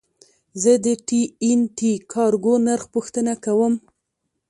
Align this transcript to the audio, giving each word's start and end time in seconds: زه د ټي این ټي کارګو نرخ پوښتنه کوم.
زه 0.61 0.71
د 0.85 0.87
ټي 1.07 1.21
این 1.45 1.59
ټي 1.77 1.91
کارګو 2.13 2.53
نرخ 2.67 2.83
پوښتنه 2.95 3.33
کوم. 3.45 3.73